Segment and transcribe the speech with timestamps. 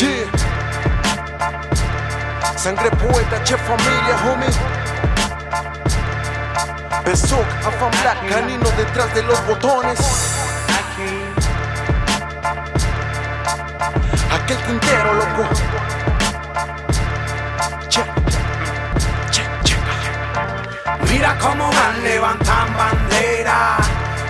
[0.00, 0.28] Yeah.
[2.56, 4.48] Sangre poeta, che familia, homie.
[7.04, 9.98] Besoc, afán black, canino detrás de los botones.
[14.32, 15.48] Aquel tintero, loco.
[17.88, 18.02] Che,
[19.30, 19.76] che, che,
[21.08, 21.70] Mira cómo
[22.02, 23.76] levantan bandera.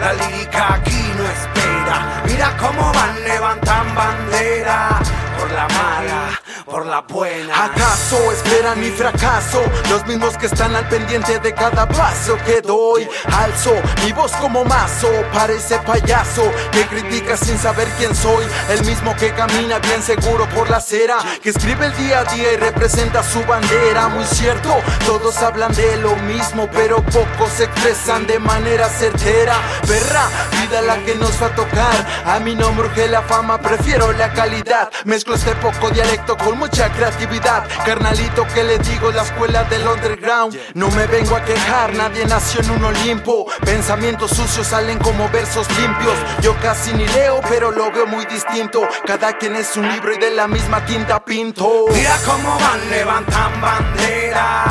[0.01, 2.23] La lírica aquí no espera.
[2.27, 5.01] Mira cómo van, levantan bandera.
[5.39, 7.67] Por la mala, por la buena.
[7.67, 9.63] ¿Acaso esperan mi fracaso?
[9.89, 13.09] Los mismos que están al pendiente de cada paso que doy.
[13.33, 13.73] Alzo
[14.05, 18.45] mi voz como mazo, parece payaso que critica sin saber quién soy.
[18.69, 22.53] El mismo que camina bien seguro por la acera, que escribe el día a día
[22.53, 24.09] y representa su bandera.
[24.09, 24.75] Muy cierto,
[25.07, 29.55] todos hablan de lo mismo, pero pocos se expresan de manera certera.
[29.87, 30.29] Perra,
[30.69, 32.07] vida la que nos va a tocar.
[32.25, 34.91] A mí no me urge la fama, prefiero la calidad.
[35.05, 37.67] Mezclo este poco dialecto con mucha creatividad.
[37.85, 39.11] Carnalito, que le digo?
[39.11, 40.59] La escuela del underground.
[40.75, 43.47] No me vengo a quejar, nadie nació en un Olimpo.
[43.65, 46.15] Pensamientos sucios salen como versos limpios.
[46.41, 48.89] Yo casi ni leo, pero lo veo muy distinto.
[49.07, 51.87] Cada quien es un libro y de la misma tinta pinto.
[51.93, 54.65] Mira cómo van, levantan bandera.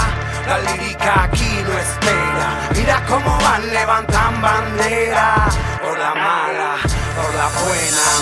[0.47, 2.69] La lírica aquí no espera.
[2.73, 5.46] Mira cómo van, levantan bandera.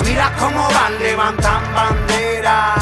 [0.04, 2.76] Mira cómo van, levantan bandera.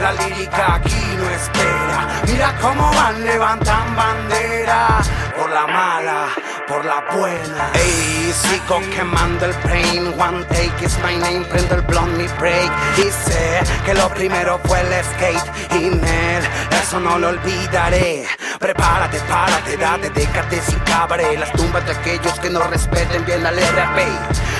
[0.00, 2.22] La lírica aquí no espera.
[2.26, 4.98] Mira cómo van, levantan bandera.
[5.36, 6.26] Por la mala,
[6.66, 7.70] por la buena.
[7.74, 10.14] Ey, sigo quemando el brain.
[10.18, 11.44] One take is my name.
[11.46, 12.70] Prendo el blond, mi break.
[12.96, 15.74] Dice que lo primero fue el skate.
[15.74, 18.26] Y Nel, eso no lo olvidaré.
[18.58, 21.38] Prepárate, párate, date, déjate sin cabaret.
[21.38, 24.00] Las tumbas de aquellos que no respeten bien al RP.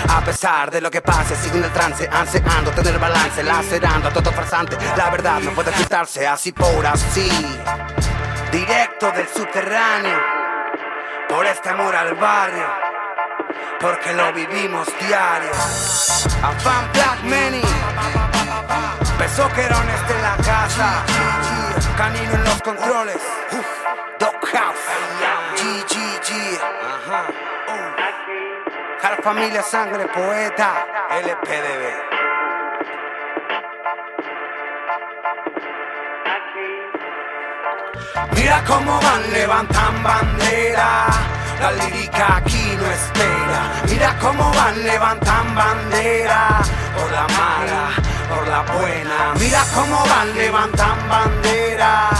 [0.09, 4.13] A pesar de lo que pase, sigo en el trance, ansiando tener balance, lacerando a
[4.13, 4.77] todo farsante.
[4.97, 7.29] La verdad no puede quitarse así por así.
[8.53, 10.19] Directo del subterráneo,
[11.29, 12.67] por este amor al barrio,
[13.81, 15.51] porque lo vivimos diario.
[16.43, 17.63] Afan Black Many,
[19.19, 21.05] Pesoquerones de la casa,
[21.97, 23.19] Canino en los controles,
[24.19, 24.79] Dog House,
[25.57, 26.61] GGG.
[29.01, 32.17] Jara Familia Sangre Poeta, LPDB.
[38.35, 40.36] Mira cómo van, levantan bandera.
[44.27, 46.61] Cómo van, levantan bandera.
[46.97, 47.83] Por la mala,
[48.29, 49.35] por la buena.
[49.39, 52.11] Mira cómo van, levantan bandera.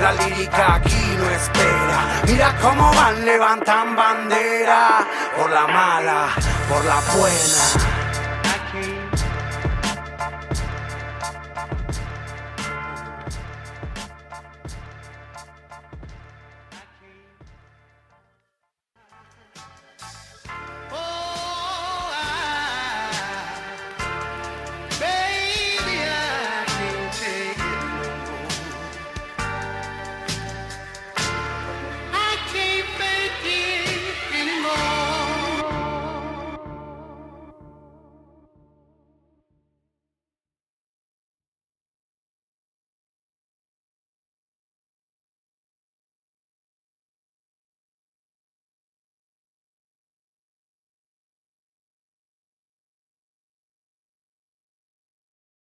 [0.00, 1.98] La lírica aquí no espera.
[2.26, 5.06] Mira cómo van, levantan bandera.
[5.36, 6.28] Por la mala,
[6.68, 7.91] por la buena.